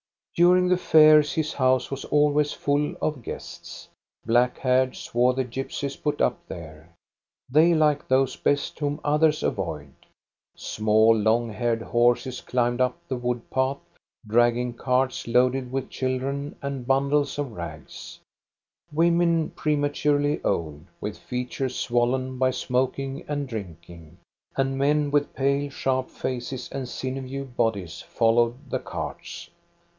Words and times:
During 0.33 0.69
the 0.69 0.77
fairs 0.77 1.33
his 1.33 1.53
house 1.53 1.91
was 1.91 2.05
al 2.05 2.31
ways 2.31 2.53
full 2.53 2.95
of 2.99 3.21
guests. 3.21 3.87
Black 4.25 4.57
haired, 4.57 4.95
swarthy 4.95 5.43
gypsies 5.43 6.01
put 6.01 6.19
up 6.21 6.39
there. 6.47 6.89
They 7.47 7.75
like 7.75 8.07
those 8.07 8.35
best 8.35 8.79
whom 8.79 8.99
others 9.03 9.43
avoid. 9.43 9.93
Small, 10.55 11.15
long 11.15 11.49
haired 11.49 11.83
horses 11.83 12.41
climbed 12.41 12.81
up 12.81 12.97
the 13.07 13.13
THE 13.15 13.21
FOREST 13.21 13.41
COTTAGE 13.41 13.49
441 13.53 13.69
wood 13.69 13.77
path, 13.77 13.99
dragging 14.27 14.73
carts 14.73 15.27
loaded 15.27 15.71
with 15.71 15.89
children 15.91 16.55
and 16.63 16.87
bundles 16.87 17.37
of 17.37 17.51
rags. 17.51 18.17
Women, 18.91 19.51
prematurely 19.51 20.43
old, 20.43 20.85
with 20.99 21.19
features 21.19 21.75
swollen 21.77 22.39
by 22.39 22.49
smoking 22.49 23.23
and 23.27 23.47
drinking, 23.47 24.17
and 24.55 24.79
men 24.79 25.11
with 25.11 25.35
pale, 25.35 25.69
sharp 25.69 26.09
faces 26.09 26.69
and 26.71 26.89
sinewy 26.89 27.43
bodies 27.43 28.01
followed 28.01 28.71
the 28.71 28.79
carts. 28.79 29.51